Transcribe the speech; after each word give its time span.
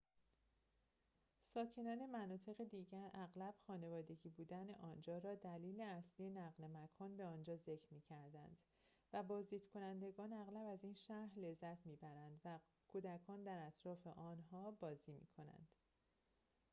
ساکنان 1.53 2.05
مناطق 2.09 2.63
دیگر 2.63 3.09
اغلب 3.13 3.55
خانوادگی 3.67 4.29
بودن 4.29 4.69
آنجا 4.71 5.17
را 5.17 5.35
دلیل 5.35 5.81
اصلی 5.81 6.29
نقل 6.29 6.63
مکان 6.67 7.17
به 7.17 7.25
آنجا 7.25 7.55
ذکر 7.55 7.93
می 7.93 8.01
کنند 8.01 8.57
و 9.13 9.23
بازدیدکنندگان 9.23 10.33
اغلب 10.33 10.65
از 10.67 10.83
این 10.83 10.93
شهر 10.95 11.31
لذت 11.39 11.85
می‌برند 11.85 12.41
و 12.45 12.59
کودکان 12.87 13.43
در 13.43 13.67
اطراف 13.67 14.07
آنها 14.07 14.71
بازی 14.71 15.11
می‌کنند 15.11 15.67